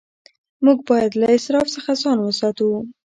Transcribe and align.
موږ 0.63 0.77
باید 0.89 1.11
له 1.21 1.27
اسراف 1.37 1.67
څخه 1.75 1.91
ځان 2.01 2.17
وساتو. 2.21 2.69